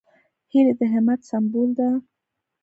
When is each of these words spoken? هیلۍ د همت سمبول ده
هیلۍ 0.51 0.73
د 0.79 0.81
همت 0.93 1.19
سمبول 1.29 1.69
ده 1.77 1.89